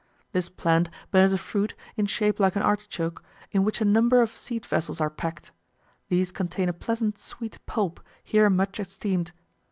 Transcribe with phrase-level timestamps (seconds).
[0.31, 4.35] This plant bears a fruit, in shape like an artichoke, in which a number of
[4.35, 5.51] seed vessels are packed:
[6.09, 9.31] these contain a pleasant sweet pulp, here much esteemed.